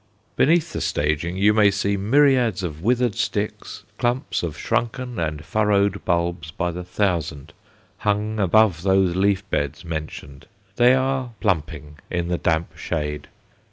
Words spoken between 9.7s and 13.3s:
mentioned; they are "plumping" in the damp shade.